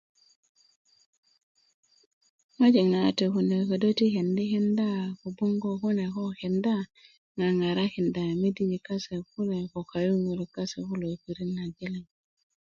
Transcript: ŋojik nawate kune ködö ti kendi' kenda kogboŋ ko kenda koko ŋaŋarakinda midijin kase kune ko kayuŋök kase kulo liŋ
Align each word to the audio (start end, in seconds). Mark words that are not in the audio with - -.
ŋojik 2.57 2.87
nawate 2.91 3.25
kune 3.33 3.57
ködö 3.69 3.89
ti 3.97 4.05
kendi' 4.15 4.51
kenda 4.53 4.89
kogboŋ 5.19 5.53
ko 5.63 5.69
kenda 5.81 6.07
koko 6.15 6.29
ŋaŋarakinda 7.37 8.23
midijin 8.41 8.83
kase 8.87 9.15
kune 9.31 9.57
ko 9.71 9.79
kayuŋök 9.91 10.49
kase 10.55 10.77
kulo 10.87 11.07
liŋ 11.37 12.01